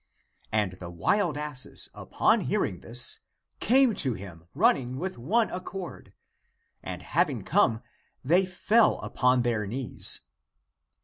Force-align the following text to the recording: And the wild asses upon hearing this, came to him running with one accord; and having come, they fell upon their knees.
And 0.51 0.71
the 0.79 0.89
wild 0.89 1.37
asses 1.37 1.87
upon 1.93 2.41
hearing 2.41 2.79
this, 2.79 3.19
came 3.59 3.93
to 3.97 4.13
him 4.15 4.47
running 4.55 4.97
with 4.97 5.19
one 5.19 5.51
accord; 5.51 6.11
and 6.81 7.03
having 7.03 7.43
come, 7.43 7.83
they 8.25 8.47
fell 8.47 8.99
upon 9.01 9.43
their 9.43 9.67
knees. 9.67 10.21